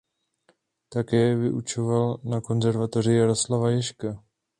Také 0.89 1.35
vyučoval 1.35 2.19
na 2.23 2.41
Konzervatoři 2.41 3.13
Jaroslava 3.13 3.69
Ježka. 3.69 4.23